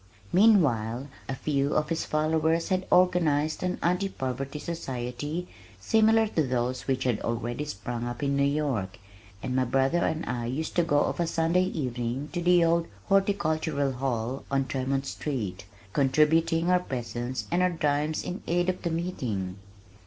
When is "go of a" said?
10.83-11.27